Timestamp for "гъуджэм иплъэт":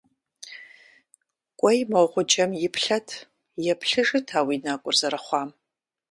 2.11-3.07